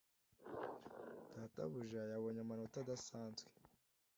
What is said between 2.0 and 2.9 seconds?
yabonye amanota